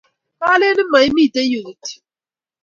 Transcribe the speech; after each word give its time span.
koaleni 0.39 0.83
muimite 0.91 1.41
yue 1.51 1.71
kityo 1.83 1.99